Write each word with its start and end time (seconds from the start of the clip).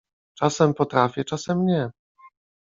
—Czasem 0.39 0.73
potrafię, 0.73 1.25
czasem 1.25 1.65
nie… 1.65 1.91